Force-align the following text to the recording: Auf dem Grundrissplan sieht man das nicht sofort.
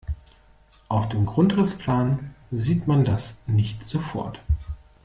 Auf 0.87 1.09
dem 1.09 1.27
Grundrissplan 1.27 2.33
sieht 2.49 2.87
man 2.87 3.05
das 3.05 3.43
nicht 3.45 3.85
sofort. 3.85 4.41